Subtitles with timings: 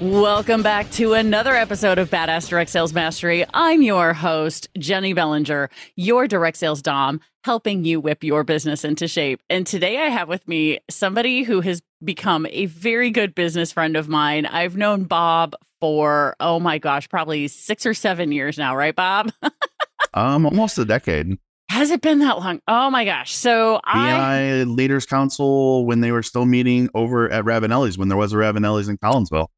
[0.00, 3.44] Welcome back to another episode of Badass Direct Sales Mastery.
[3.52, 9.06] I'm your host, Jennie Bellinger, your direct sales Dom, helping you whip your business into
[9.06, 9.42] shape.
[9.50, 13.94] And today I have with me somebody who has become a very good business friend
[13.94, 14.46] of mine.
[14.46, 19.30] I've known Bob for, oh my gosh, probably six or seven years now, right, Bob?
[20.14, 21.36] um, almost a decade.
[21.68, 22.62] Has it been that long?
[22.66, 23.34] Oh my gosh.
[23.34, 28.32] So I Leaders Council when they were still meeting over at Ravanelli's when there was
[28.32, 29.48] a Ravanelli's in Collinsville.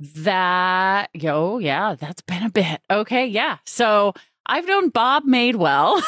[0.00, 2.80] That, yo, yeah, that's been a bit.
[2.90, 3.58] Okay, yeah.
[3.64, 4.12] So
[4.46, 6.02] I've known Bob Madewell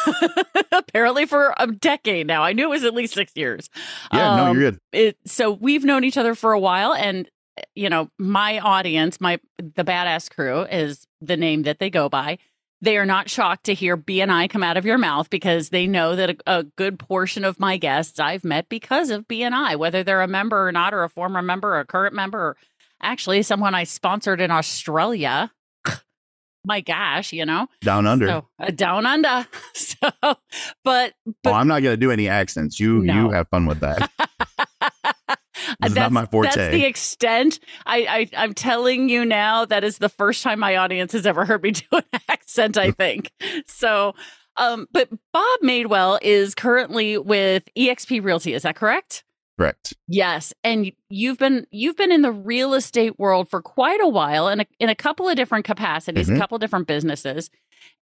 [0.72, 2.42] apparently for a decade now.
[2.42, 3.70] I knew it was at least six years.
[4.12, 4.80] Yeah, um, no, you're good.
[4.92, 7.28] It, so we've known each other for a while, and
[7.74, 12.38] you know, my audience, my the badass crew is the name that they go by.
[12.82, 16.14] They are not shocked to hear BNI come out of your mouth because they know
[16.14, 20.20] that a, a good portion of my guests I've met because of BNI, whether they're
[20.20, 22.56] a member or not, or a former member or a current member, or
[23.02, 25.52] actually someone I sponsored in Australia.
[26.64, 29.46] My gosh, you know, down under, so, uh, down under.
[29.74, 30.34] So, but,
[30.84, 31.14] but
[31.46, 32.78] oh, I'm not going to do any accents.
[32.78, 33.14] You no.
[33.14, 34.10] you have fun with that.
[35.80, 36.50] that's not my forte.
[36.54, 37.60] That's the extent.
[37.86, 39.64] I, I I'm telling you now.
[39.64, 42.76] That is the first time my audience has ever heard me do an accent.
[42.76, 43.30] I think
[43.66, 44.14] so.
[44.56, 48.54] Um, but Bob Madewell is currently with EXP Realty.
[48.54, 49.24] Is that correct?
[49.58, 49.94] Correct.
[50.06, 54.48] Yes, and you've been you've been in the real estate world for quite a while,
[54.48, 56.36] in a, in a couple of different capacities, mm-hmm.
[56.36, 57.50] a couple of different businesses.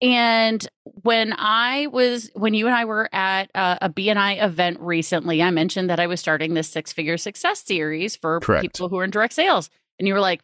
[0.01, 5.43] And when I was when you and I were at a, a BNI event recently,
[5.43, 8.61] I mentioned that I was starting this six figure success series for Correct.
[8.61, 9.69] people who are in direct sales,
[9.99, 10.41] and you were like,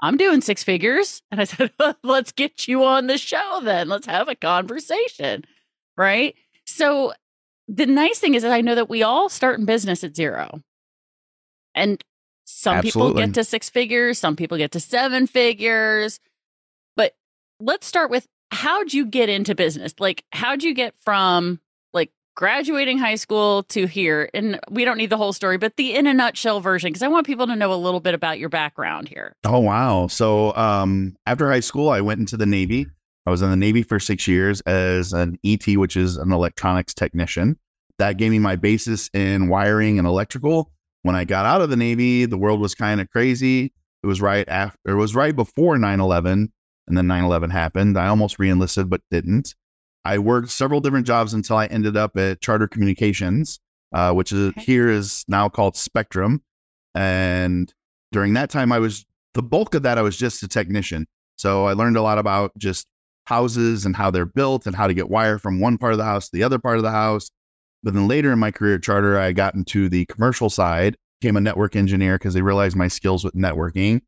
[0.00, 1.70] "I'm doing six figures," and I said,
[2.02, 3.88] "Let's get you on the show, then.
[3.88, 5.44] Let's have a conversation."
[5.98, 6.34] Right.
[6.64, 7.12] So
[7.68, 10.62] the nice thing is that I know that we all start in business at zero.
[11.74, 12.02] And
[12.44, 13.12] some Absolutely.
[13.12, 16.18] people get to six figures, some people get to seven figures.
[16.96, 17.14] But
[17.60, 19.92] let's start with how'd you get into business?
[19.98, 21.60] Like, how'd you get from
[21.92, 24.30] like graduating high school to here?
[24.32, 27.08] And we don't need the whole story, but the in a nutshell version, because I
[27.08, 29.36] want people to know a little bit about your background here.
[29.44, 30.06] Oh, wow.
[30.06, 32.86] So, um, after high school, I went into the Navy.
[33.28, 36.94] I was in the Navy for six years as an ET, which is an electronics
[36.94, 37.58] technician.
[37.98, 40.72] That gave me my basis in wiring and electrical.
[41.02, 43.70] When I got out of the Navy, the world was kind of crazy.
[44.02, 46.50] It was right after, it was right before 9 11,
[46.86, 47.98] and then 9 11 happened.
[47.98, 49.54] I almost re enlisted, but didn't.
[50.06, 53.60] I worked several different jobs until I ended up at Charter Communications,
[53.92, 54.62] uh, which is okay.
[54.62, 56.42] here is now called Spectrum.
[56.94, 57.70] And
[58.10, 61.06] during that time, I was the bulk of that, I was just a technician.
[61.36, 62.86] So I learned a lot about just
[63.28, 66.04] houses and how they're built and how to get wire from one part of the
[66.04, 67.30] house to the other part of the house.
[67.82, 71.36] But then later in my career at Charter, I got into the commercial side, became
[71.36, 74.00] a network engineer because they realized my skills with networking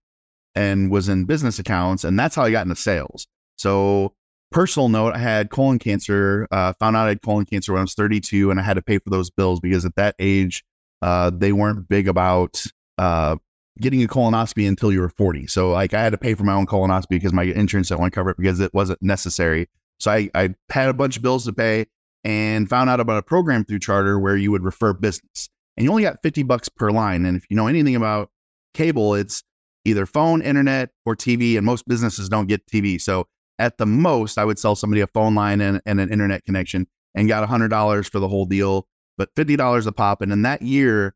[0.54, 2.03] and was in business accounts.
[2.03, 3.26] And that's how I got into sales.
[3.56, 4.14] So,
[4.50, 7.82] personal note, I had colon cancer, uh, found out I had colon cancer when I
[7.82, 10.64] was 32, and I had to pay for those bills because at that age,
[11.03, 12.64] uh, they weren't big about
[12.97, 13.36] uh,
[13.80, 15.46] getting a colonoscopy until you were 40.
[15.46, 18.12] So like I had to pay for my own colonoscopy because my insurance didn't want
[18.12, 19.68] to cover it because it wasn't necessary.
[19.98, 21.86] So I, I had a bunch of bills to pay
[22.24, 25.48] and found out about a program through Charter where you would refer business.
[25.76, 27.24] And you only got 50 bucks per line.
[27.24, 28.30] And if you know anything about
[28.74, 29.42] cable, it's
[29.84, 31.56] either phone, internet, or TV.
[31.56, 33.00] And most businesses don't get TV.
[33.00, 33.26] So
[33.58, 36.86] at the most, I would sell somebody a phone line and, and an internet connection
[37.15, 38.86] and got $100 for the whole deal,
[39.16, 40.22] but $50 a pop.
[40.22, 41.15] And in that year,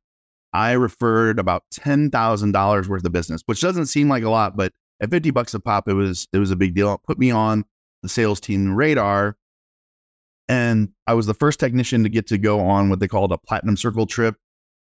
[0.54, 5.10] I referred about $10,000 worth of business, which doesn't seem like a lot, but at
[5.10, 6.94] 50 bucks a pop, it was, it was a big deal.
[6.94, 7.64] It put me on
[8.02, 9.36] the sales team radar.
[10.48, 13.38] And I was the first technician to get to go on what they called a
[13.38, 14.36] platinum circle trip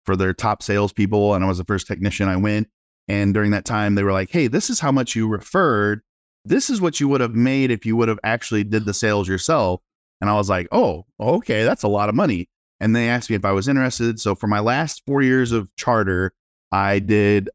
[0.05, 1.33] for their top salespeople.
[1.33, 2.69] And I was the first technician I went.
[3.09, 6.01] And during that time, they were like, hey, this is how much you referred.
[6.45, 9.27] This is what you would have made if you would have actually did the sales
[9.27, 9.81] yourself.
[10.21, 12.47] And I was like, oh, okay, that's a lot of money
[12.79, 14.19] and they asked me if I was interested.
[14.19, 16.33] So for my last four years of charter,
[16.71, 17.49] I did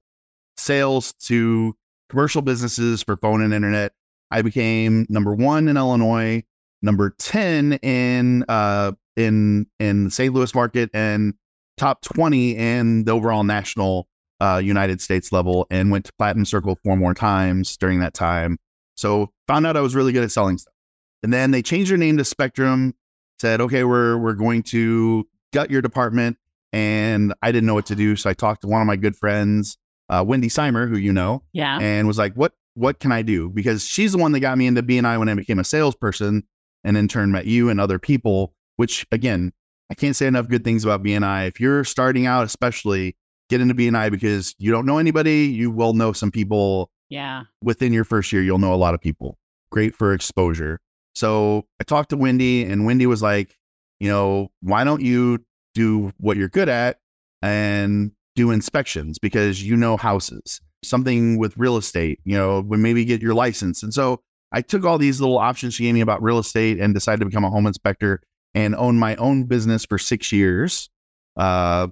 [0.56, 1.76] sales to
[2.08, 3.92] commercial businesses for phone and internet.
[4.30, 6.42] I became number one in Illinois
[6.82, 10.34] number 10 in uh in in the St.
[10.34, 11.34] Louis market and
[11.76, 14.08] top 20 in the overall national
[14.40, 18.58] uh United States level and went to platinum circle four more times during that time.
[18.96, 20.75] So found out I was really good at selling stuff.
[21.22, 22.94] And then they changed their name to Spectrum,
[23.42, 26.38] said, okay, we're we're going to gut your department.
[26.72, 28.16] And I didn't know what to do.
[28.16, 29.76] So I talked to one of my good friends,
[30.08, 31.78] uh, Wendy Simer, who you know, Yeah.
[31.78, 34.66] and was like, "What what can I do?" Because she's the one that got me
[34.66, 36.44] into BNI when I became a salesperson,
[36.84, 38.54] and in turn met you and other people.
[38.76, 39.52] Which again,
[39.90, 41.48] I can't say enough good things about BNI.
[41.48, 43.16] If you're starting out, especially,
[43.50, 45.44] get into BNI because you don't know anybody.
[45.44, 47.42] You will know some people yeah.
[47.62, 48.42] within your first year.
[48.42, 49.36] You'll know a lot of people.
[49.70, 50.80] Great for exposure.
[51.14, 53.56] So I talked to Wendy, and Wendy was like,
[54.00, 55.44] "You know, why don't you
[55.75, 56.99] do what you're good at
[57.43, 63.05] and do inspections because you know houses, something with real estate, you know, when maybe
[63.05, 63.82] get your license.
[63.82, 64.23] And so
[64.53, 67.26] I took all these little options she gave me about real estate and decided to
[67.26, 68.23] become a home inspector
[68.55, 70.91] and own my own business for six years.
[71.37, 71.88] Uh,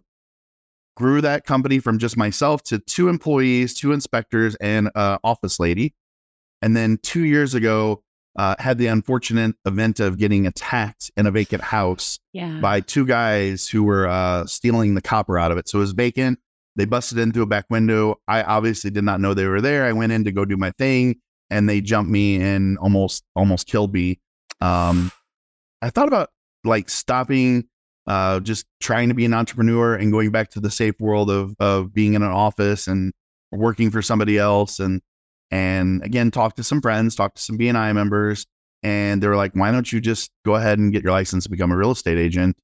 [0.96, 5.94] grew that company from just myself to two employees, two inspectors, and an office lady.
[6.60, 8.02] And then two years ago,
[8.36, 12.60] uh, had the unfortunate event of getting attacked in a vacant house Yeah.
[12.60, 15.68] by two guys who were uh, stealing the copper out of it.
[15.68, 16.38] So it was vacant.
[16.76, 18.20] They busted in through a back window.
[18.28, 19.84] I obviously did not know they were there.
[19.84, 21.16] I went in to go do my thing,
[21.50, 24.20] and they jumped me and almost almost killed me.
[24.60, 25.10] Um,
[25.82, 26.30] I thought about
[26.62, 27.64] like stopping,
[28.06, 31.54] uh, just trying to be an entrepreneur and going back to the safe world of
[31.58, 33.12] of being in an office and
[33.50, 35.02] working for somebody else and
[35.50, 38.46] and again talked to some friends, talked to some BNI members,
[38.82, 41.50] and they were like, "Why don't you just go ahead and get your license and
[41.50, 42.56] become a real estate agent?"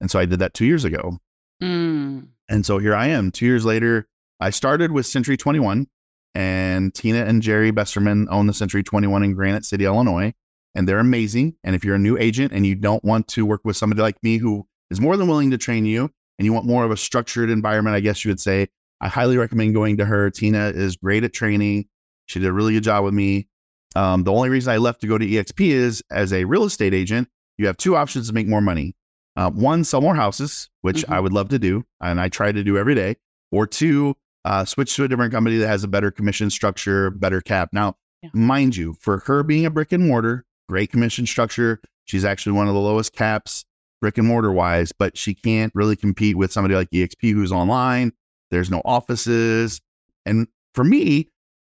[0.00, 1.18] And so I did that two years ago.
[1.62, 2.28] Mm.
[2.48, 3.30] And so here I am.
[3.30, 4.06] Two years later,
[4.40, 5.86] I started with Century 21,
[6.34, 10.32] and Tina and Jerry Besterman own the Century 21 in Granite City, Illinois,
[10.74, 11.56] and they're amazing.
[11.64, 14.22] And if you're a new agent and you don't want to work with somebody like
[14.22, 16.96] me who is more than willing to train you, and you want more of a
[16.96, 18.68] structured environment, I guess you would say,
[19.00, 20.30] I highly recommend going to her.
[20.30, 21.86] Tina is great at training.
[22.28, 23.48] She did a really good job with me.
[23.96, 26.94] Um, the only reason I left to go to EXP is as a real estate
[26.94, 28.94] agent, you have two options to make more money.
[29.36, 31.12] Uh, one, sell more houses, which Mhm.
[31.14, 33.16] I would love to do, and I try to do every day.
[33.50, 34.14] Or two,
[34.44, 37.70] uh, switch to a different company that has a better commission structure, better cap.
[37.72, 38.30] Now, Yeah.
[38.34, 41.80] mind you, for her being a brick and mortar, great commission structure.
[42.04, 43.64] She's actually one of the lowest caps,
[44.00, 48.12] brick and mortar wise, but she can't really compete with somebody like EXP who's online.
[48.50, 49.80] There's no offices.
[50.26, 51.28] And for me,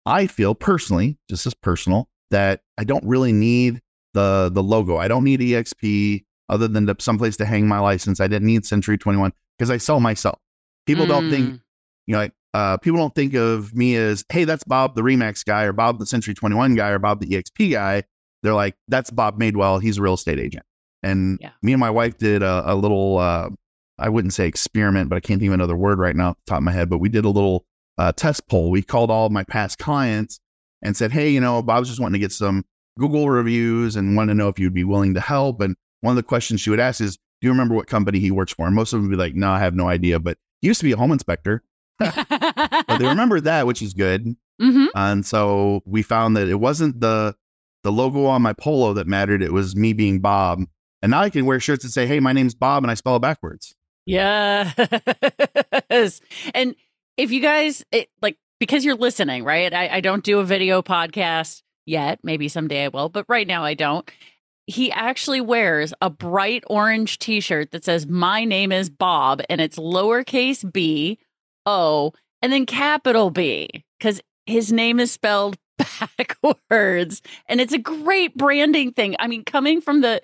[0.07, 3.81] I feel personally, just as personal, that I don't really need
[4.13, 4.97] the the logo.
[4.97, 8.21] I don't need EXP other than to someplace to hang my license.
[8.21, 10.39] I didn't need Century 21 because I sell myself.
[10.87, 11.61] People don't think, Mm.
[12.07, 15.63] you know, uh, people don't think of me as, hey, that's Bob the Remax guy
[15.65, 18.03] or Bob the Century 21 guy or Bob the EXP guy.
[18.43, 19.81] They're like, that's Bob Madewell.
[19.83, 20.65] He's a real estate agent.
[21.03, 21.51] And Yeah.
[21.63, 23.49] me and my wife did a, a little, uh,
[23.99, 26.51] I wouldn't say experiment, but I can't think of another word right now off the
[26.51, 27.65] top of my head, but we did a little
[27.99, 28.71] uh, test poll.
[28.71, 30.41] We called all of my past clients
[30.83, 32.65] and said, hey, you know, Bob's just wanting to get some
[32.99, 35.61] Google reviews and wanted to know if you'd be willing to help.
[35.61, 38.31] And one of the questions she would ask is, do you remember what company he
[38.31, 38.67] works for?
[38.67, 40.19] And most of them would be like, no, I have no idea.
[40.19, 41.63] But he used to be a home inspector.
[42.01, 44.37] But they remember that, which is good.
[44.61, 44.87] Mhm.
[44.95, 47.35] And so we found that it wasn't the
[47.83, 49.43] the logo on my polo that mattered.
[49.43, 50.65] It was me being Bob.
[51.03, 53.17] And now I can wear shirts that say, hey, my name's Bob and I spell
[53.17, 53.75] it backwards.
[54.07, 54.75] Yes.
[56.55, 56.75] and
[57.17, 59.73] if you guys it, like because you're listening, right?
[59.73, 62.21] I, I don't do a video podcast yet.
[62.23, 64.09] Maybe someday I will, but right now I don't.
[64.67, 69.77] He actually wears a bright orange t-shirt that says my name is Bob and it's
[69.79, 71.19] lowercase b
[71.67, 73.69] o and then capital B
[74.01, 75.57] cuz his name is spelled
[76.19, 79.17] backwards and it's a great branding thing.
[79.19, 80.21] I mean, coming from the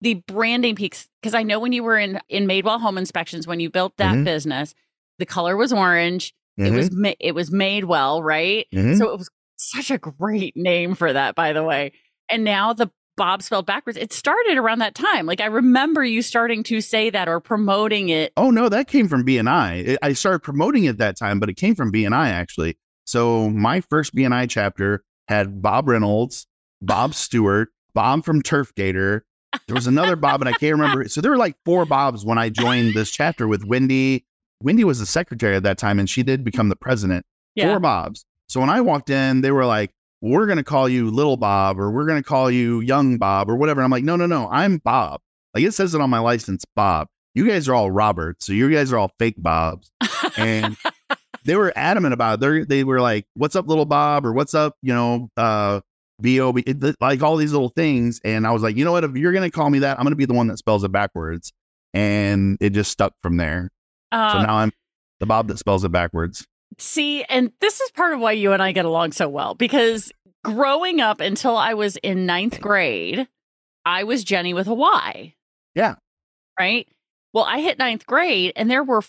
[0.00, 3.60] the branding peaks because I know when you were in in Madewell Home Inspections when
[3.60, 4.24] you built that Mhm.
[4.24, 4.74] business,
[5.18, 6.34] the color was orange.
[6.56, 8.66] It was ma- it was Madewell, right?
[8.72, 8.96] Mhm.
[8.98, 11.92] So it was such a great name for that, by the way.
[12.28, 13.96] And now the Bob spelled backwards.
[13.98, 15.26] It started around that time.
[15.26, 18.32] Like I remember you starting to say that or promoting it.
[18.36, 19.84] Oh no, that came from BNI.
[19.86, 22.76] It- I started promoting it that time, but it came from BNI actually.
[23.06, 26.46] So my first BNI chapter had Bob Reynolds,
[26.82, 29.24] Bob Stewart, Bob from Turf Gator.
[29.68, 31.08] There was another Bob, and I can't remember.
[31.08, 34.24] So there were like four Bobs when I joined this chapter with Wendy.
[34.62, 37.24] Wendy was the secretary at that time, and she did become the president.
[37.72, 38.24] for Bobs.
[38.48, 41.78] So when I walked in, they were like, "We're going to call you Little Bob,
[41.78, 44.26] or we're going to call you Young Bob, or whatever." And I'm like, "No, no,
[44.26, 45.20] no, I'm Bob.
[45.54, 47.08] Like it says it on my license, Bob.
[47.34, 49.90] You guys are all Robert, so you guys are all fake Bobs."
[50.36, 50.76] And
[51.44, 52.40] they were adamant about it.
[52.40, 55.80] They they were like, "What's up, Little Bob?" or "What's up, you know, uh,
[56.20, 58.20] B-O-B, it- like all these little things.
[58.24, 59.02] And I was like, you know what?
[59.04, 60.84] If you're going to call me that, I'm going to be the one that spells
[60.84, 61.52] it backwards.
[61.92, 63.70] And it just stuck from there.
[64.14, 64.72] So Uh, now I'm
[65.20, 66.46] the Bob that spells it backwards.
[66.78, 70.12] See, and this is part of why you and I get along so well because
[70.42, 73.28] growing up until I was in ninth grade,
[73.84, 75.34] I was Jenny with a Y.
[75.74, 75.96] Yeah.
[76.58, 76.88] Right.
[77.32, 79.02] Well, I hit ninth grade and there were,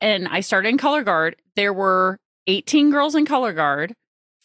[0.00, 1.36] and I started in color guard.
[1.56, 3.94] There were 18 girls in color guard.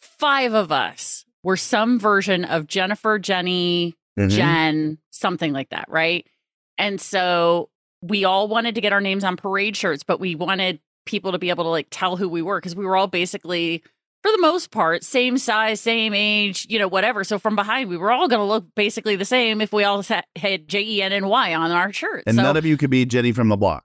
[0.00, 4.30] Five of us were some version of Jennifer, Jenny, Mhm.
[4.30, 6.26] Jen, something like that, right?
[6.78, 7.68] And so
[8.08, 11.38] we all wanted to get our names on parade shirts, but we wanted people to
[11.38, 13.82] be able to like tell who we were because we were all basically,
[14.22, 17.22] for the most part, same size, same age, you know, whatever.
[17.24, 20.02] So from behind, we were all going to look basically the same if we all
[20.36, 22.24] had J E N N Y on our shirts.
[22.26, 23.84] And so, none of you could be Jenny from the block.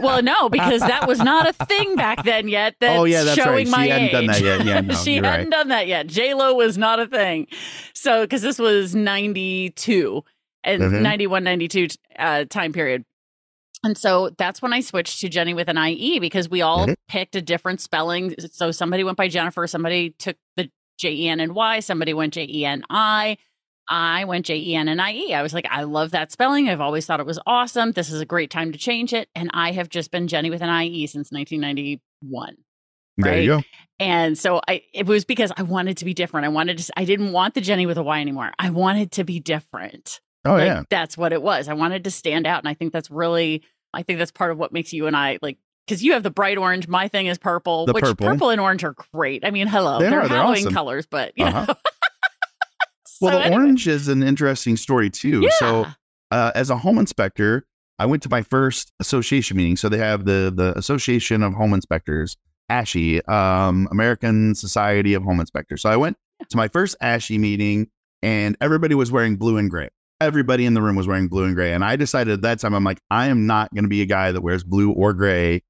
[0.00, 2.74] well, no, because that was not a thing back then yet.
[2.80, 3.68] That's oh, yeah, that's showing right.
[3.68, 4.12] my She hadn't age.
[4.12, 4.64] done that yet.
[4.66, 5.50] Yeah, no, she hadn't right.
[5.50, 6.06] done that yet.
[6.08, 7.46] J Lo was not a thing.
[7.94, 10.24] So, because this was 92
[10.64, 11.02] and Mhm.
[11.02, 11.88] 91, 92
[12.18, 13.04] uh, time period.
[13.84, 16.94] And so that's when I switched to Jennie with an IE because we all Mhm.
[17.08, 18.34] picked a different spelling.
[18.50, 22.34] So somebody went by Jennifer, somebody took the J E N and Y, somebody went
[22.34, 23.36] J E N I.
[23.88, 25.32] I went J E N and I E.
[25.32, 26.68] I was like, I love that spelling.
[26.68, 27.92] I've always thought it was awesome.
[27.92, 29.28] This is a great time to change it.
[29.34, 32.56] And I have just been Jennie with an IE since 1991.
[33.16, 33.62] There you go.
[34.00, 36.44] And so I it was because I wanted to be different.
[36.46, 38.52] I wanted to I didn't want the Jenny with a Y anymore.
[38.58, 40.20] I wanted to be different.
[40.48, 40.82] Oh, Like, yeah.
[40.90, 41.68] That's what it was.
[41.68, 42.60] I wanted to stand out.
[42.62, 43.62] And I think that's really
[43.94, 46.30] I think that's part of what makes you and I like because you have the
[46.30, 48.50] bright orange, my thing is purple, The which purple.
[48.50, 49.44] and orange are great.
[49.44, 49.98] I mean, hello.
[49.98, 50.74] They are they're Halloween awesome.
[50.74, 51.64] colors, but you Uh-huh.
[51.68, 51.74] know.
[53.20, 55.40] Well, the anyway, orange is an interesting story, too.
[55.40, 55.48] Yeah.
[55.58, 55.86] So,
[56.30, 57.66] uh, as a home inspector,
[57.98, 59.76] I went to my first association meeting.
[59.76, 62.36] So they have the the Association of Home Inspectors,
[62.70, 65.82] ASHI, um, American Society of Home Inspectors.
[65.82, 66.16] So I went
[66.48, 67.88] to my first ASHI meeting,
[68.22, 69.88] and everybody was wearing blue and gray.
[70.20, 72.74] Everybody in the room was wearing blue and gray, and I decided at that time
[72.74, 75.62] I'm like, I am not going to be a guy that wears blue or gray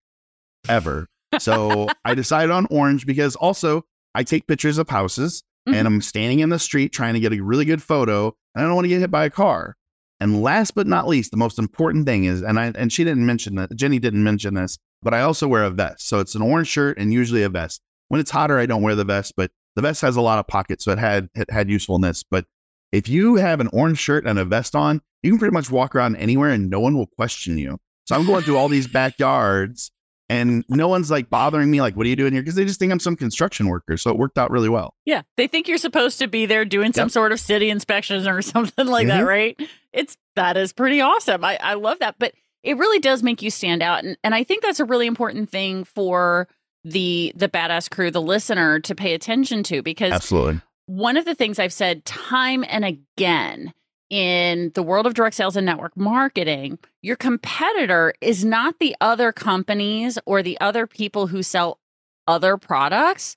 [0.68, 1.06] ever.
[1.38, 5.74] So I decided on orange because also I take pictures of houses Mhm.
[5.74, 8.66] and I'm standing in the street trying to get a really good photo and I
[8.66, 9.76] don't want to get hit by a car.
[10.20, 13.26] And last but not least, the most important thing is, and I and she didn't
[13.26, 16.08] mention that Jennie didn't mention this, but I also wear a vest.
[16.08, 17.80] So it's an orange shirt and usually a vest.
[18.08, 20.46] When it's hotter, I don't wear the vest, but the vest has a lot of
[20.48, 22.24] pockets, so it had it had usefulness.
[22.28, 22.46] But
[22.92, 25.94] if you have an orange shirt and a vest on, you can pretty much walk
[25.94, 27.78] around anywhere and no one will question you.
[28.06, 28.86] So I'm going through all these
[29.22, 29.90] backyards
[30.30, 32.42] and no one's like bothering me, like, what are you doing here?
[32.42, 33.96] Because they just think I'm some construction worker.
[33.96, 34.94] So it worked out really well.
[35.06, 37.12] Yeah, they think you're supposed to be there doing some Yep.
[37.12, 39.26] sort of city inspection or something like that, Mhm.
[39.26, 39.60] right?
[39.92, 41.44] It's that is pretty awesome.
[41.44, 44.44] I, I love that, but it really does make you stand out, and and I
[44.44, 46.46] think that's a really important thing for
[46.84, 50.60] the the badass crew, the listener, to pay attention to because Absolutely.
[50.88, 53.74] One of the things I've said time and again
[54.08, 59.30] in the world of direct sales and network marketing, your competitor is not the other
[59.30, 61.78] companies or the other people who sell
[62.26, 63.36] other products.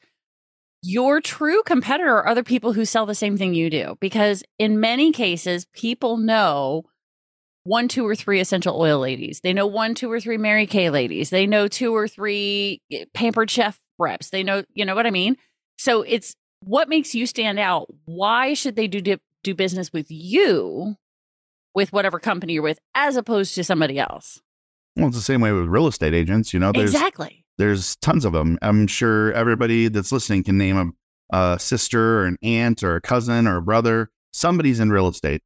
[0.81, 3.97] Your true competitor are other people who sell the same thing you do.
[3.99, 6.85] Because in many cases, people know
[7.65, 9.41] one, two, or three essential oil ladies.
[9.41, 11.29] They know one, two, or three Mary Kay ladies.
[11.29, 14.29] They know two or three eh, pampered chef reps.
[14.29, 15.35] They know, you know what I mean?
[15.77, 17.87] So it's what makes you stand out?
[18.05, 20.95] Why should they do do business with you,
[21.73, 24.41] with whatever company you're with, as opposed to somebody else?
[24.95, 26.53] Well, it's the same way with real estate agents.
[26.53, 27.45] You know, there's exactly.
[27.57, 28.57] there's tons of them.
[28.61, 30.95] I'm sure everybody that's listening can name
[31.31, 34.09] a, a sister or an aunt or a cousin or a brother.
[34.33, 35.41] Somebody's in real estate.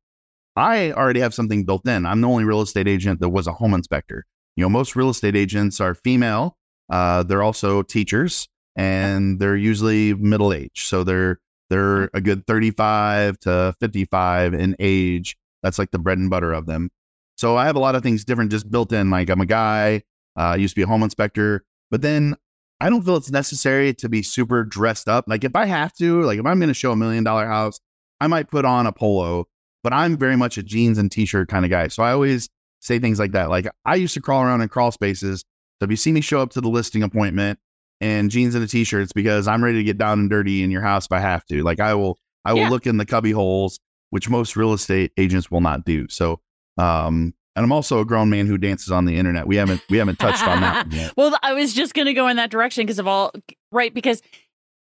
[0.55, 2.05] I already have something built in.
[2.05, 4.25] I'm the only real estate agent that was a home inspector.
[4.55, 6.57] You know, most real estate agents are female.
[6.89, 10.85] Uh, they're also teachers, and they're usually middle age.
[10.85, 11.39] So they're
[11.69, 15.35] they're a good 35 to 55 in age.
[15.63, 16.89] That's like the bread and butter of them.
[17.37, 19.09] So I have a lot of things different just built in.
[19.09, 20.03] Like I'm a guy.
[20.37, 22.35] Uh, I used to be a home inspector, but then
[22.81, 25.25] I don't feel it's necessary to be super dressed up.
[25.27, 27.79] Like if I have to, like if I'm going to show a million dollar house,
[28.19, 29.47] I might put on a polo,
[29.81, 31.87] but I'm very much a jeans and t-shirt kind of guy.
[31.87, 32.49] So I always
[32.81, 33.49] say things like that.
[33.49, 35.39] Like I used to crawl around in crawl spaces.
[35.79, 37.59] So if you see me show up to the listing appointment
[38.01, 40.71] in jeans and a t-shirt, it's because I'm ready to get down and dirty in
[40.71, 41.63] your house if I have to.
[41.63, 42.69] Like I will, I will Yeah.
[42.69, 46.07] look in the cubby holes, which most real estate agents will not do.
[46.09, 46.39] So,
[46.77, 49.47] um, and I'm also a grown man who dances on the internet.
[49.47, 51.13] We haven't, we haven't touched on that yet.
[51.15, 53.31] Well, I was just going to go in that direction because of all,
[53.71, 53.93] right?
[53.93, 54.21] Because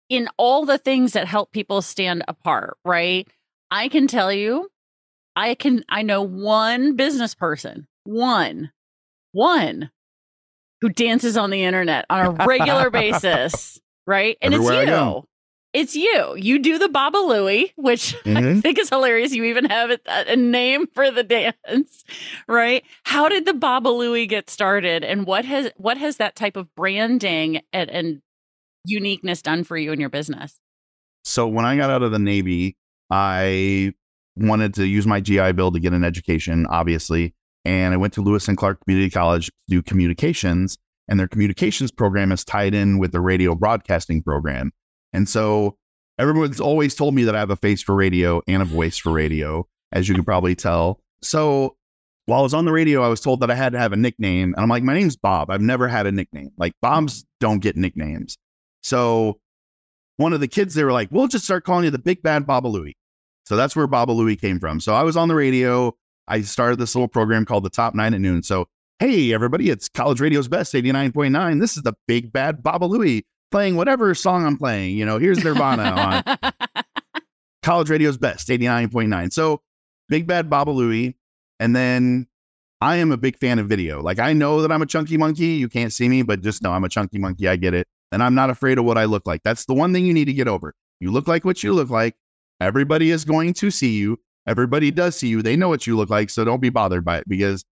[0.08, 3.28] in all the things that help people stand apart, right?
[3.70, 4.68] I can tell you,
[5.36, 8.72] I can, I know one business person, one,
[9.32, 9.90] one
[10.86, 14.38] who dances on the internet on a regular basis, right?
[14.40, 15.28] And Everywhere it's you.
[15.72, 16.36] it's you.
[16.36, 18.58] You do the Baba Louie, which mm-hmm.
[18.58, 19.32] I think is hilarious.
[19.32, 22.04] You even have a, a, name for the dance,
[22.48, 22.84] right?
[23.04, 26.72] How did the Baba Louie get started, and what has what has that type of
[26.76, 28.22] branding and, and
[28.84, 30.60] uniqueness done for you in your business?
[31.24, 32.76] So when I got out of the Navy,
[33.10, 33.92] I
[34.36, 37.34] wanted to use my GI Bill to get an education, obviously,
[37.66, 41.90] and I went to Lewis and Clark Community College to do communications, and their communications
[41.90, 44.72] program is tied in with the radio broadcasting program.
[45.12, 45.76] And so
[46.18, 49.10] everyone's always told me that I have a face for radio and a voice for
[49.10, 51.00] radio, as you can probably tell.
[51.22, 51.76] So
[52.26, 53.96] while I was on the radio, I was told that I had to have a
[53.96, 54.54] nickname.
[54.54, 55.50] And I'm like, my name's Bob.
[55.50, 56.50] I've never had a nickname.
[56.56, 58.38] Like, Bobs don't get nicknames.
[58.82, 59.40] So
[60.18, 62.46] one of the kids, they were like, we'll just start calling you the Big Bad
[62.46, 62.96] Baba Louie.
[63.44, 64.78] So that's where Baba Louie came from.
[64.80, 65.96] So I was on the radio.
[66.28, 68.42] I started this little program called the Top Nine at Noon.
[68.42, 68.68] So,
[68.98, 71.60] hey, everybody, it's College Radio's Best 89.9.
[71.60, 74.96] This is the Big Bad Baba Louie playing whatever song I'm playing.
[74.96, 75.82] You know, here's Nirvana
[76.42, 76.52] on
[77.62, 79.32] College Radio's Best, 89.9.
[79.32, 79.62] So
[80.08, 81.16] Big Bad Baba Louie.
[81.58, 82.26] And then
[82.80, 84.02] I am a big fan of video.
[84.02, 85.46] Like I know that I'm a chunky monkey.
[85.46, 87.48] You can't see me, but just know I'm a chunky monkey.
[87.48, 87.86] I get it.
[88.12, 89.42] And I'm not afraid of what I look like.
[89.42, 90.74] That's the one thing you need to get over.
[91.00, 92.14] You look like what you look like.
[92.60, 94.18] Everybody is going to see you.
[94.46, 95.42] Everybody does see you.
[95.42, 96.30] They know what you look like.
[96.30, 97.64] So don't be bothered by it because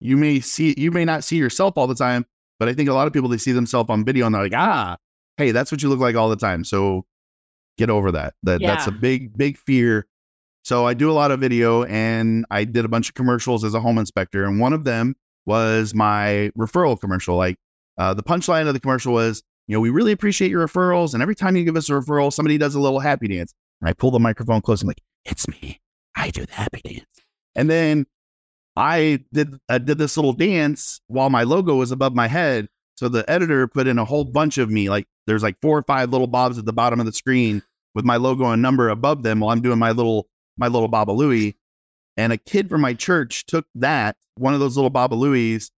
[0.00, 2.24] you may see, you may not see yourself all the time,
[2.58, 4.54] but I think a lot of people, they see themselves on video and they're like,
[4.54, 4.96] ah,
[5.36, 6.64] hey, that's what you look like all the time.
[6.64, 7.04] So
[7.78, 8.34] get over that.
[8.42, 8.74] That yeah.
[8.74, 10.06] that's a big, big fear.
[10.64, 13.74] So I do a lot of video and I did a bunch of commercials as
[13.74, 14.44] a home inspector.
[14.44, 17.36] And one of them was my referral commercial.
[17.36, 17.56] Like
[17.98, 21.14] uh, the punchline of the commercial was, you know, we really appreciate your referrals.
[21.14, 23.52] And every time you give us a referral, somebody does a little happy dance.
[23.80, 24.82] And I pull the microphone close.
[24.82, 25.80] I'm like, it's me.
[26.16, 27.06] I do the happy dance.
[27.54, 28.06] And then
[28.76, 32.68] I did I did this little dance while my logo was above my head.
[32.96, 35.82] So the editor put in a whole bunch of me, like there's like four or
[35.82, 37.62] five little bobs at the bottom of the screen
[37.94, 41.12] with my logo and number above them while I'm doing my little my little Baba
[41.12, 41.56] Louie.
[42.16, 45.70] And a kid from my church took that, one of those little Baba Louies,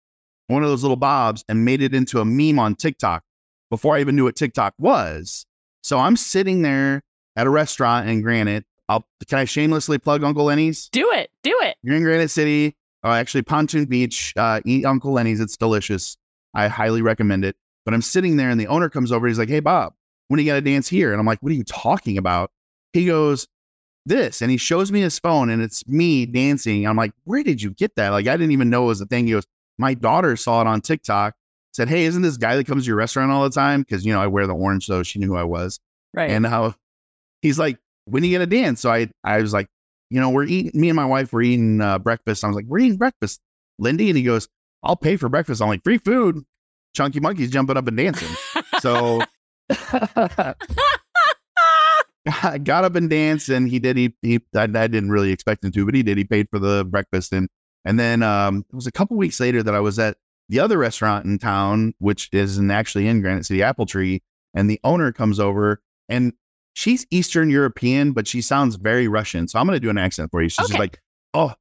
[0.46, 3.22] one of those little bobs, and made it into a meme on TikTok
[3.70, 5.46] before I even knew what TikTok was.
[5.82, 7.02] So I'm sitting there
[7.36, 8.64] at a restaurant in Granite.
[8.88, 10.88] I'll can I shamelessly plug Uncle Lenny's?
[10.88, 11.30] Do it.
[11.42, 11.76] Do it.
[11.82, 12.76] You're in Granite City.
[13.04, 14.32] Uh, actually, Pontoon Beach.
[14.36, 15.40] Uh, eat Uncle Lenny's.
[15.40, 16.16] It's delicious.
[16.54, 17.56] I highly recommend it.
[17.84, 19.26] But I'm sitting there and the owner comes over.
[19.26, 19.94] He's like, Hey, Bob,
[20.28, 21.12] when are you going to dance here?
[21.12, 22.50] And I'm like, What are you talking about?
[22.92, 23.48] He goes,
[24.06, 24.40] This.
[24.40, 26.86] And he shows me his phone and it's me dancing.
[26.86, 28.10] I'm like, Where did you get that?
[28.10, 29.26] Like, I didn't even know it was a thing.
[29.26, 29.46] He goes,
[29.78, 31.34] My daughter saw it on TikTok,
[31.72, 33.82] said, Hey, isn't this guy that comes to your restaurant all the time?
[33.82, 34.86] Because, you know, I wear the orange.
[34.86, 35.80] So she knew who I was.
[36.14, 36.30] Right.
[36.30, 36.74] And how
[37.40, 38.80] he's like, When are you to dance?
[38.80, 39.68] So I, I was like,
[40.10, 42.44] you know, we're eating, me and my wife were eating uh, breakfast.
[42.44, 43.40] I was like, we're eating breakfast,
[43.78, 44.08] Lindy.
[44.08, 44.48] And he goes,
[44.82, 45.62] I'll pay for breakfast.
[45.62, 46.44] I'm like, free food
[46.94, 48.34] chunky monkeys jumping up and dancing.
[48.80, 49.22] So
[52.42, 53.96] I got up and danced, and he did.
[53.96, 56.18] He, he I, I, didn't really expect him to, but he did.
[56.18, 57.48] He paid for the breakfast, and
[57.84, 60.16] and then um, it was a couple weeks later that I was at
[60.48, 64.22] the other restaurant in town, which is in, actually in Granite City, Apple Tree,
[64.54, 66.32] and the owner comes over, and
[66.74, 69.48] she's Eastern European, but she sounds very Russian.
[69.48, 70.48] So I'm going to do an accent for you.
[70.48, 70.78] She's okay.
[70.78, 71.00] like,
[71.34, 71.52] "Oh,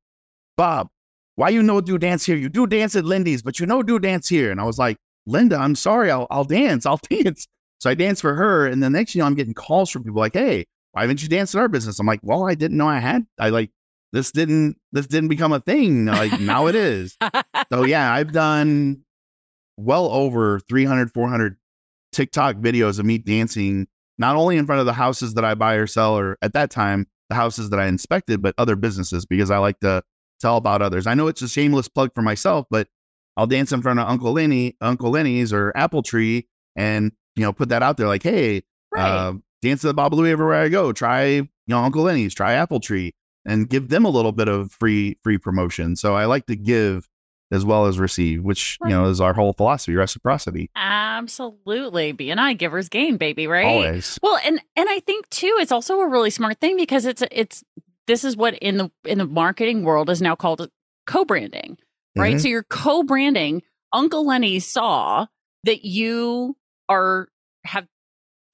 [0.57, 0.89] Bob,
[1.35, 2.35] why you no do dance here?
[2.35, 4.97] You do dance at Lindy's, but you no do dance here." And I was like,
[5.25, 7.47] Linda, I'm sorry, I'll, I'll dance, I'll dance.
[7.79, 8.67] So I dance for her.
[8.67, 11.29] And the next, you know, I'm getting calls from people like, hey, why haven't you
[11.29, 11.99] danced in our business?
[11.99, 13.71] I'm like, well, I didn't know I had, I like,
[14.13, 16.05] this didn't, this didn't become a thing.
[16.05, 17.17] Like now it is.
[17.71, 19.03] so yeah, I've done
[19.77, 21.57] well over 300, 400
[22.11, 25.75] TikTok videos of me dancing, not only in front of the houses that I buy
[25.75, 29.49] or sell, or at that time, the houses that I inspected, but other businesses because
[29.49, 30.03] I like to
[30.39, 31.07] tell about others.
[31.07, 32.87] I know it's a shameless plug for myself, but
[33.37, 37.53] I'll dance in front of Uncle Lenny, Uncle Lenny's or Apple Tree, and you know
[37.53, 39.09] put that out there like, hey, right.
[39.09, 40.91] uh, dance to the Baba Louie everywhere I go.
[40.91, 43.13] Try you know Uncle Lenny's, try Apple Tree,
[43.45, 45.95] and give them a little bit of free free promotion.
[45.95, 47.07] So I like to give
[47.51, 48.89] as well as receive, which right.
[48.89, 50.69] you know is our whole philosophy, reciprocity.
[50.75, 53.65] Absolutely, BNI givers gain, baby, right?
[53.65, 54.19] Always.
[54.21, 57.63] Well, and and I think too, it's also a really smart thing because it's it's
[58.07, 60.69] this is what in the in the marketing world is now called
[61.07, 61.77] co-branding
[62.15, 62.35] right?
[62.35, 62.39] Mm-hmm.
[62.39, 63.63] So you're co-branding.
[63.93, 65.27] Uncle Lenny saw
[65.63, 66.55] that you
[66.89, 67.27] are
[67.65, 67.87] have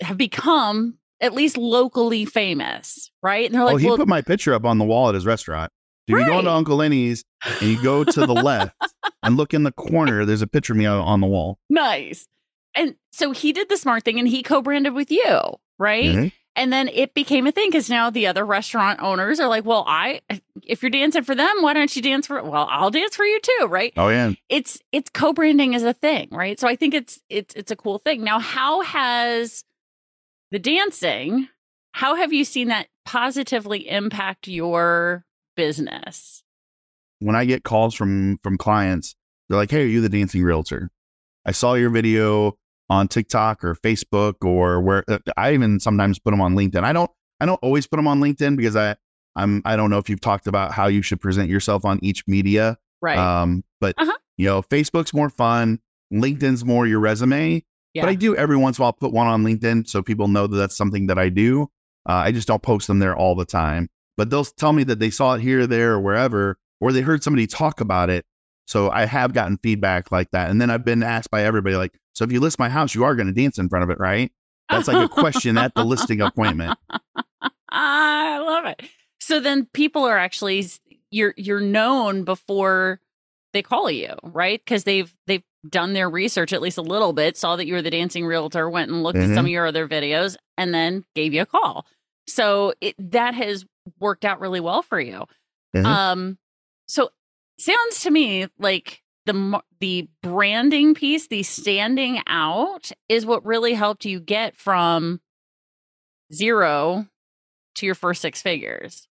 [0.02, 3.46] have become at least locally famous, right?
[3.46, 5.26] And they're like, "Oh, he well, put my picture up on the wall at his
[5.26, 5.72] restaurant."
[6.08, 6.22] If right.
[6.22, 8.76] you go into Uncle Lenny's and you go to the left
[9.24, 11.60] and look in the corner, there's a picture of me on the wall.
[11.70, 12.28] Nice.
[12.76, 15.42] And so he did the smart thing and he co-branded with you,
[15.78, 16.06] right?
[16.06, 16.28] Mm-hmm.
[16.56, 19.84] And then it became a thing because now the other restaurant owners are like, well,
[19.88, 20.22] I,
[20.64, 23.40] if you're dancing for them, why don't you dance for, well, I'll dance for you
[23.40, 23.68] too.
[23.70, 23.94] Right.
[23.96, 24.32] Oh, yeah.
[24.50, 26.30] It's, it's co-branding is a thing.
[26.32, 26.60] Right.
[26.60, 28.24] So I think it's, it's, it's a cool thing.
[28.24, 29.64] Now, how has
[30.50, 31.48] the dancing,
[31.92, 35.27] how have you seen that positively impact your
[35.58, 36.42] business?
[37.20, 39.16] When I get calls from from clients,
[39.50, 40.90] they're like, "Hey, are you the dancing realtor?
[41.46, 42.58] I saw your video
[42.90, 46.84] on TikTok or Facebook or where uh, I even sometimes put them on LinkedIn.
[46.84, 48.96] I don't I don't always put them on LinkedIn because I
[49.36, 52.24] I'm I don't know if you've talked about how you should present yourself on each
[52.28, 52.78] media.
[53.02, 53.18] Right.
[53.18, 54.18] Um, but uh-huh.
[54.38, 55.80] you know, Facebook's more fun.
[56.14, 57.64] LinkedIn's more your resume.
[57.94, 58.04] Yeah.
[58.04, 60.48] But I do every once in a while put one on LinkedIn so people know
[60.48, 61.64] that that's something that I do.
[62.08, 63.90] Uh, I just don't post them there all the time.
[64.18, 67.24] But they'll tell me that they saw it here, there, or wherever, or they heard
[67.24, 68.26] somebody talk about it.
[68.66, 70.50] So I have gotten feedback like that.
[70.50, 73.04] And then I've been asked by everybody, like, so if you list my house, you
[73.04, 74.32] are going to dance in front of it, right?
[74.70, 76.78] That's like a question at the listing appointment.
[77.70, 78.82] I love it.
[79.20, 80.66] So then people are actually
[81.12, 83.00] you're you're known before
[83.54, 84.60] they call you, right?
[84.64, 87.82] Because they've they've done their research at least a little bit, saw that you were
[87.82, 89.32] the dancing realtor, went and looked mm-hmm.
[89.32, 89.46] at some mm-hmm.
[89.46, 91.86] of your other videos, and then gave you a call.
[92.28, 93.66] So it, that has
[94.00, 95.26] worked out really well for you.
[95.76, 95.86] Mm-hmm.
[95.86, 96.38] Um,
[96.88, 97.10] so
[97.60, 104.06] sounds to me like the the branding piece, the standing out, is what really helped
[104.06, 105.20] you get from
[106.34, 107.08] zero
[107.76, 109.08] to your first six figures.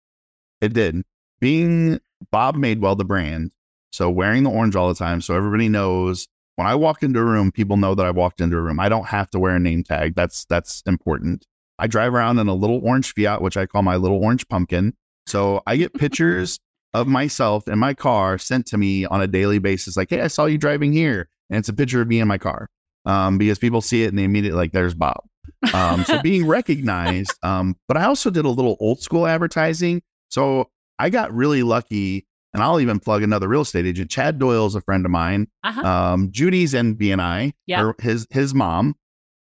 [0.60, 1.02] It did.
[1.40, 3.52] Being Bob Madewell, the brand,
[3.92, 7.24] so wearing the orange all the time, so everybody knows when I walk into a
[7.24, 8.78] room, people know that I walked into a room.
[8.78, 10.14] I don't have to wear a name tag.
[10.14, 11.46] That's that's important.
[11.80, 14.94] I drive around in a little orange Fiat, which I call my little orange pumpkin.
[15.26, 16.58] So I get pictures
[16.92, 19.96] of myself in my car sent to me on a daily basis.
[19.96, 22.38] Like, hey, I saw you driving here, and it's a picture of me in my
[22.38, 22.68] car.
[23.06, 25.24] Um, because people see it and they immediately like, there's Bob.
[25.72, 27.32] Um, so being recognized.
[27.42, 30.02] Um, but I also did a little old school advertising.
[30.28, 34.10] So I got really lucky and I'll even plug another real estate agent.
[34.10, 35.48] Chad Doyle is a friend of mine.
[35.64, 35.80] Uh-huh.
[35.80, 37.92] Um, Judy's in BNI, yeah.
[38.00, 38.96] his his mom,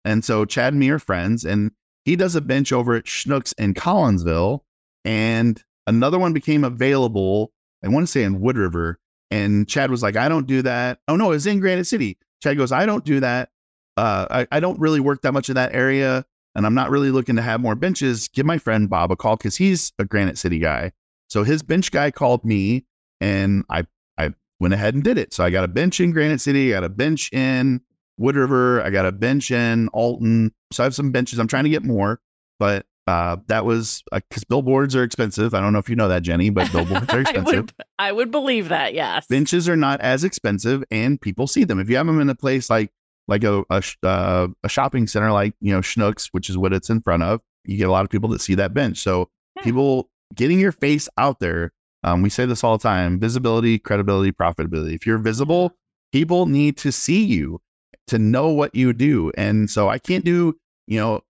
[0.05, 1.43] and so Chad and me are friends.
[1.43, 1.71] And
[2.05, 4.61] he does a bench over at Schnucks in Collinsville,
[5.03, 7.51] and another one became available.
[7.83, 10.99] I want to say in Wood River, and Chad was like, "I don't do that."
[11.07, 12.17] Oh no, it's in Granite City.
[12.41, 13.49] Chad goes, "I don't do that.
[13.97, 17.11] Uh, I, I don't really work that much in that area." And I'm not really
[17.11, 18.29] looking to have more benches.
[18.29, 20.93] Give my friend Bob a call because he's a Granite City guy.
[21.27, 22.85] So his bench guy called me
[23.19, 23.85] and I
[24.17, 25.33] I went ahead and did it.
[25.33, 27.81] So I got a bench in Granite City, I got a bench in
[28.17, 30.53] Wood River, I got a bench in Alton.
[30.71, 31.39] So I have some benches.
[31.39, 32.19] I'm trying to get more,
[32.59, 35.53] but uh, that was because uh, billboards are expensive.
[35.53, 37.53] I don't know if you know that, Jennie, but billboards are expensive.
[37.53, 39.27] I, would, I would believe that, yes.
[39.27, 41.79] Benches are not as expensive, and people see them.
[41.79, 42.91] If you have them in a place like
[43.27, 46.89] like a a, uh, a shopping center, like you know Schnucks, which is what it's
[46.89, 48.97] in front of, you get a lot of people that see that bench.
[48.97, 49.63] So yeah.
[49.63, 51.73] people getting your face out there.
[52.03, 54.95] Um, we say this all the time visibility, credibility, profitability.
[54.95, 55.75] If you're visible,
[56.11, 57.61] people need to see you
[58.07, 59.31] to know what you do.
[59.37, 60.55] And so I can't do,
[60.87, 61.21] you know,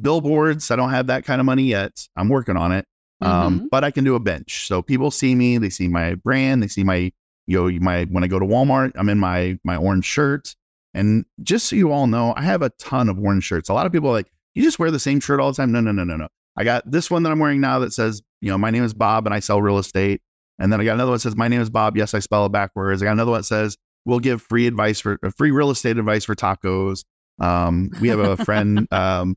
[0.00, 0.70] billboards.
[0.70, 2.06] I don't have that kind of money yet.
[2.16, 2.86] I'm working on it.
[3.22, 3.66] Um, mm-hmm.
[3.70, 4.66] but I can do a bench.
[4.66, 7.12] So people see me, they see my brand, they see my,
[7.46, 10.54] you know, my, when I go to Walmart, I'm in my, my orange shirt.
[10.94, 13.68] And just so you all know, I have a ton of orange shirts.
[13.68, 15.70] A lot of people are like, you just wear the same shirt all the time.
[15.70, 16.28] No, no, no, no, no.
[16.56, 18.94] I got this one that I'm wearing now that says, you know, my name is
[18.94, 20.22] Bob and I sell real estate.
[20.58, 21.96] And then I got another one that says, my name is Bob.
[21.96, 23.02] Yes, I spell it backwards.
[23.02, 25.98] I got another one that says, we'll give free advice for uh, free real estate
[25.98, 27.04] advice for tacos.
[27.40, 29.36] Um, we have a friend, um,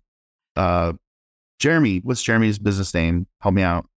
[0.56, 0.93] uh,
[1.60, 1.99] Jeremy.
[2.04, 3.28] What's Jeremy's business name?
[3.41, 3.88] Help me out.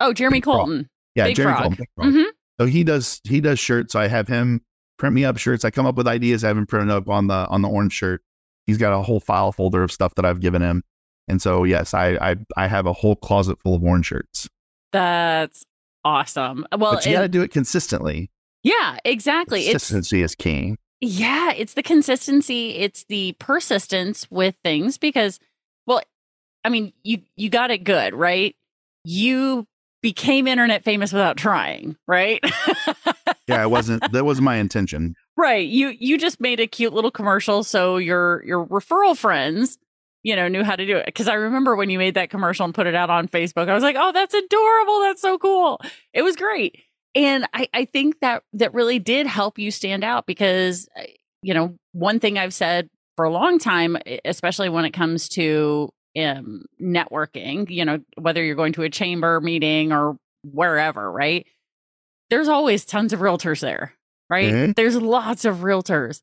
[0.00, 0.78] Oh, Jeremy Big Colton.
[0.78, 0.86] Frog.
[1.14, 1.62] Yeah, Big Jeremy Frog.
[1.62, 1.86] Colton.
[2.00, 2.30] Mm-hmm.
[2.60, 3.92] So he does he does shirts.
[3.92, 4.62] So I have him
[4.98, 5.64] print me up shirts.
[5.64, 6.44] I come up with ideas.
[6.44, 8.22] I have him printed up on the on the orange shirt.
[8.66, 10.82] He's got a whole file folder of stuff that I've given him.
[11.28, 14.48] And so, yes, I, I, I have a whole closet full of orange shirts.
[14.92, 15.64] That's
[16.04, 16.66] awesome.
[16.76, 18.30] Well, but you got to do it consistently.
[18.66, 19.62] Yeah, exactly.
[19.62, 20.76] Consistency it's, is king.
[21.00, 25.38] Yeah, it's the consistency, it's the persistence with things because,
[25.86, 26.02] well,
[26.64, 28.56] I mean, you you got it good, right?
[29.04, 29.68] You
[30.02, 32.40] became internet famous without trying, right?
[33.46, 34.10] yeah, it wasn't.
[34.10, 35.14] That was my intention.
[35.36, 35.68] Right.
[35.68, 39.78] You you just made a cute little commercial so your your referral friends
[40.24, 41.14] you know, knew how to do it.
[41.14, 43.74] Cause I remember when you made that commercial and put it out on Facebook, I
[43.74, 45.02] was like, oh, that's adorable.
[45.02, 45.80] That's so cool.
[46.12, 46.82] It was great.
[47.16, 51.04] And I, I think that that really did help you stand out because, uh,
[51.42, 55.88] you know, one thing I've said for a long time, especially when it comes to
[56.18, 61.46] um, networking, you know, whether you're going to a chamber meeting or wherever, right?
[62.28, 63.94] There's always tons of realtors there,
[64.28, 64.52] right?
[64.52, 64.72] Mm-hmm.
[64.72, 66.20] There's lots of realtors.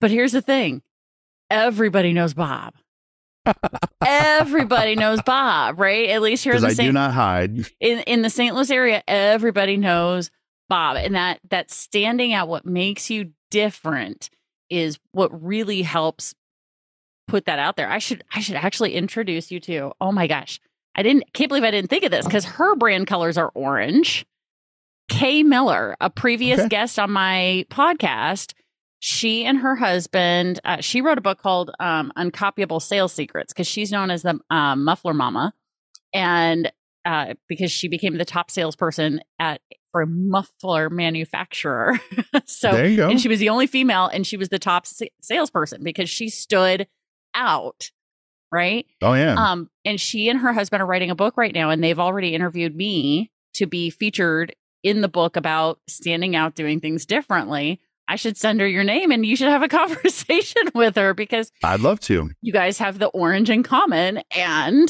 [0.00, 0.82] But here's the thing
[1.50, 2.74] everybody knows Bob.
[4.04, 6.08] Everybody knows Bob, right?
[6.10, 7.66] At least here in the I Saint, do not hide.
[7.80, 8.54] In in the St.
[8.54, 10.30] Louis area, everybody knows
[10.68, 14.30] Bob, and that that standing out, what makes you different,
[14.70, 16.34] is what really helps
[17.26, 17.90] put that out there.
[17.90, 19.92] I should I should actually introduce you to.
[20.00, 20.60] Oh my gosh.
[20.94, 24.26] I didn't can't believe I didn't think of this because her brand colors are orange.
[25.08, 26.68] Kay Miller, a previous okay.
[26.68, 28.54] guest on my podcast,
[29.06, 33.66] she and her husband, uh, she wrote a book called um, Uncopyable Sales Secrets because
[33.66, 35.52] she's known as the uh, Muffler Mama,
[36.14, 36.72] and
[37.04, 39.60] uh, because she became the top salesperson at
[39.92, 42.00] for a muffler manufacturer.
[42.46, 43.10] so there you go.
[43.10, 46.30] and she was the only female, and she was the top sa- salesperson because she
[46.30, 46.86] stood
[47.34, 47.90] out.
[48.50, 48.86] Right.
[49.02, 49.34] Oh yeah.
[49.34, 52.34] Um, and she and her husband are writing a book right now, and they've already
[52.34, 57.82] interviewed me to be featured in the book about standing out, doing things differently.
[58.06, 61.50] I should send her your name and you should have a conversation with her because
[61.62, 62.30] I'd love to.
[62.42, 64.88] You guys have the orange in common and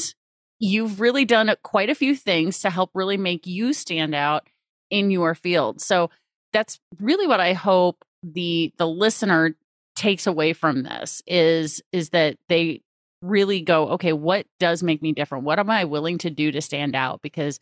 [0.59, 4.47] you've really done quite a few things to help really make you stand out
[4.89, 5.81] in your field.
[5.81, 6.09] So
[6.53, 9.55] that's really what I hope the the listener
[9.95, 12.81] takes away from this is is that they
[13.21, 16.59] really go okay what does make me different what am i willing to do to
[16.59, 17.59] stand out because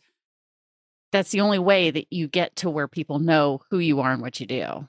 [1.14, 4.20] that's the only way that you get to where people know who you are and
[4.20, 4.88] what you do.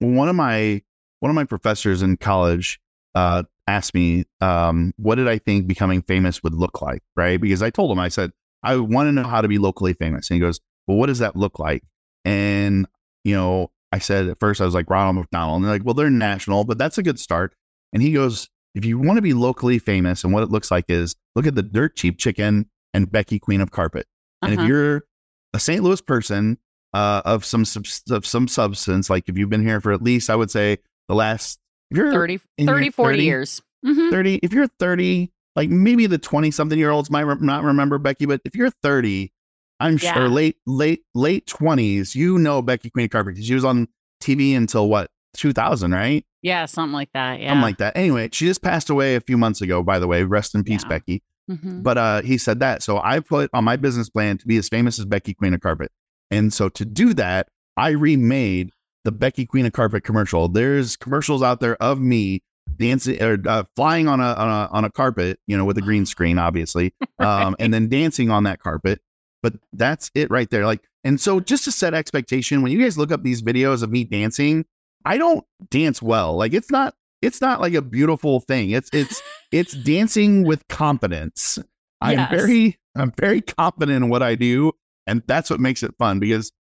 [0.00, 0.82] One of my
[1.20, 2.80] one of my professors in college
[3.14, 7.40] uh, asked me, um, "What did I think becoming famous would look like?" Right?
[7.40, 8.32] Because I told him, I said,
[8.62, 11.18] "I want to know how to be locally famous." And he goes, "Well, what does
[11.18, 11.84] that look like?"
[12.24, 12.86] And
[13.24, 15.94] you know, I said at first I was like Ronald McDonald, and they're like, "Well,
[15.94, 17.54] they're national, but that's a good start."
[17.92, 20.86] And he goes, "If you want to be locally famous, and what it looks like
[20.88, 24.06] is look at the Dirt Cheap Chicken and Becky Queen of Carpet."
[24.42, 24.62] And uh-huh.
[24.62, 25.04] if you're
[25.52, 25.82] a St.
[25.82, 26.58] Louis person
[26.94, 27.64] uh, of some
[28.10, 31.14] of some substance, like if you've been here for at least, I would say the
[31.14, 31.58] last
[31.90, 33.62] if you're 30, 30 40 30, years.
[33.84, 34.10] Mm-hmm.
[34.10, 37.98] 30, if you're 30, like maybe the 20 something year olds might re- not remember
[37.98, 39.32] Becky, but if you're 30,
[39.80, 40.14] I'm yeah.
[40.14, 43.88] sure late, late, late 20s, you know Becky Queen of Carpet because she was on
[44.22, 46.24] TV until what, 2000, right?
[46.42, 47.40] Yeah, something like that.
[47.40, 47.50] Yeah.
[47.50, 47.96] Something like that.
[47.96, 50.22] Anyway, she just passed away a few months ago, by the way.
[50.22, 50.88] Rest in peace, yeah.
[50.88, 51.22] Becky.
[51.50, 51.82] Mm-hmm.
[51.82, 52.82] But uh, he said that.
[52.82, 55.60] So I put on my business plan to be as famous as Becky Queen of
[55.60, 55.90] Carpet.
[56.30, 58.70] And so to do that, I remade
[59.04, 60.48] the Becky Queen of Carpet commercial.
[60.48, 62.42] There's commercials out there of me
[62.76, 65.82] dancing or uh, flying on a, on a on a carpet, you know, with a
[65.82, 67.42] green screen, obviously, right.
[67.44, 69.00] um, and then dancing on that carpet.
[69.42, 70.66] But that's it right there.
[70.66, 73.90] Like, and so just to set expectation, when you guys look up these videos of
[73.90, 74.66] me dancing,
[75.04, 76.36] I don't dance well.
[76.36, 78.70] Like, it's not it's not like a beautiful thing.
[78.70, 81.58] It's it's it's dancing with confidence.
[82.00, 84.72] I'm very I'm very confident in what I do,
[85.06, 86.52] and that's what makes it fun because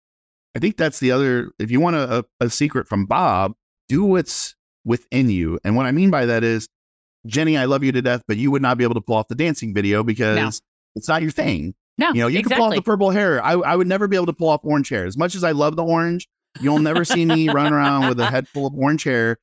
[0.56, 1.50] I think that's the other.
[1.58, 3.54] If you want a, a secret from Bob,
[3.88, 6.68] do what's within you, and what I mean by that is,
[7.26, 9.28] Jennie, I love you to death, but you would not be able to pull off
[9.28, 10.50] the dancing video because no.
[10.96, 11.74] it's not your thing.
[11.98, 12.54] No, you know you exactly.
[12.54, 13.44] can pull off the purple hair.
[13.44, 15.04] I I would never be able to pull off orange hair.
[15.04, 16.28] As much as I love the orange,
[16.60, 19.38] you'll never see me run around with a head full of orange hair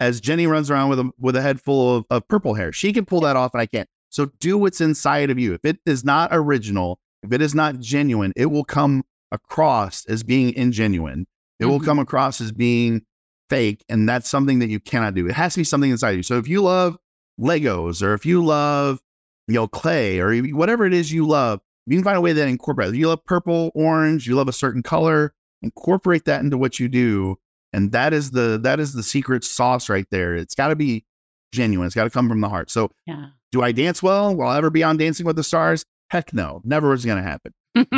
[0.00, 2.72] as Jennie runs around with a with a head full of, of purple hair.
[2.72, 3.88] She can pull that off, and I can't.
[4.10, 5.54] So do what's inside of you.
[5.54, 10.22] If it is not original, if it is not genuine, it will come across as
[10.22, 11.22] being ingenuine.
[11.58, 11.70] It mm-hmm.
[11.70, 13.02] will come across as being
[13.50, 15.26] fake, and that's something that you cannot do.
[15.26, 16.22] It has to be something inside you.
[16.22, 16.96] So if you love
[17.40, 19.00] Legos, or if you love
[19.46, 22.48] you know clay, or whatever it is you love, you can find a way that
[22.48, 22.94] incorporate.
[22.94, 27.38] You love purple, orange, you love a certain color, incorporate that into what you do
[27.72, 31.04] and that is the that is the secret sauce right there it's got to be
[31.52, 33.26] genuine it's got to come from the heart so yeah.
[33.52, 36.60] do i dance well will i ever be on dancing with the stars heck no
[36.64, 37.52] never was going to happen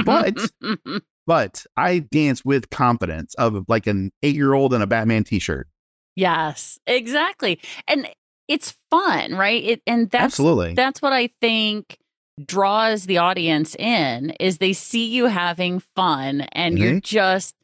[0.05, 0.37] but
[1.27, 5.68] but i dance with confidence of like an eight year old in a batman t-shirt
[6.16, 8.09] yes exactly and
[8.49, 11.99] it's fun right it and that's absolutely that's what i think
[12.46, 16.85] draws the audience in is they see you having fun and mm-hmm.
[16.85, 17.55] you're just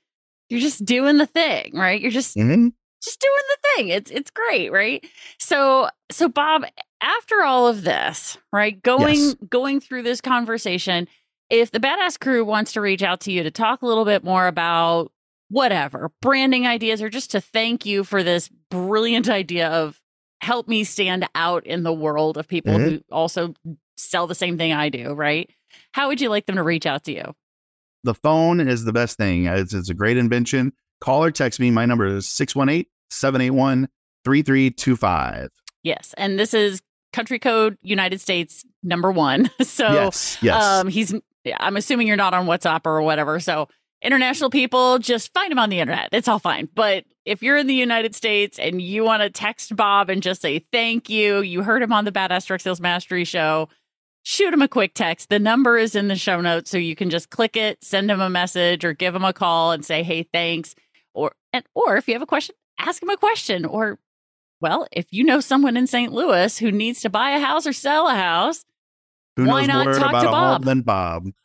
[0.49, 2.01] you're just doing the thing, right?
[2.01, 2.69] You're just mm-hmm.
[3.03, 3.89] just doing the thing.
[3.89, 5.05] It's it's great, right?
[5.39, 6.65] So so Bob,
[7.01, 8.81] after all of this, right?
[8.83, 9.37] Going yes.
[9.49, 11.09] going through this conversation,
[11.51, 14.25] if the badass crew wants to reach out to you to talk a little bit
[14.25, 15.13] more about
[15.49, 20.01] whatever branding ideas or just to thank you for this brilliant idea of
[20.41, 22.97] help me stand out in the world of people mm-hmm.
[22.97, 23.55] who also
[23.97, 25.49] sell the same thing I do, right?
[25.93, 27.35] How would you like them to reach out to you?
[28.07, 29.47] the phone is the best thing.
[29.47, 30.73] It's, it's a great invention.
[31.01, 31.71] Call or text me.
[31.71, 33.89] My number is 618 781
[34.25, 35.51] 3325.
[35.83, 36.15] Yes.
[36.17, 36.81] And this is
[37.17, 39.51] country code United States number one.
[39.65, 40.63] So yes, yes.
[40.63, 41.15] Um, he's,
[41.59, 43.41] I'm assuming you're not on WhatsApp or whatever.
[43.41, 43.69] So
[44.01, 46.11] international people, just find him on the internet.
[46.13, 46.69] It's all fine.
[46.75, 50.41] But if you're in the United States and you want to text Bob and just
[50.41, 53.69] say thank you, you heard him on the Badass Direct Sales Mastery show
[54.23, 55.29] shoot him a quick text.
[55.29, 58.21] The number is in the show notes, so you can just click it, send him
[58.21, 60.75] a message, or give him a call and say, "Hey, thanks."
[61.15, 63.99] Or and or if you have a question, ask him a question, or
[64.61, 66.13] well, if you know someone in St.
[66.13, 68.65] Louis who needs to buy a house or sell a house,
[69.37, 70.53] Who Why knows not more talk about to a Bob?
[70.53, 71.25] home than Bob?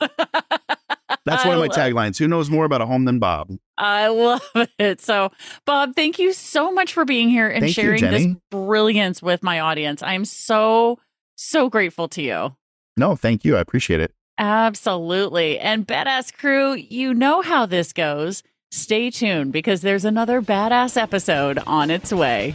[1.24, 2.18] That's one of my taglines.
[2.18, 3.50] Who knows more about a home than Bob?
[3.78, 4.42] I love
[4.78, 5.00] it.
[5.00, 5.30] So,
[5.66, 9.42] Bob, thank you so much for being here and Thank you, sharing this brilliance with
[9.42, 10.02] my audience.
[10.02, 10.98] I'm so,
[11.36, 12.56] so grateful to you.
[12.96, 13.56] No, thank you.
[13.56, 14.12] I appreciate it.
[14.38, 15.58] Absolutely.
[15.58, 18.42] And Badass Crew, you know how this goes.
[18.72, 22.54] Stay tuned because there's another badass episode on its way.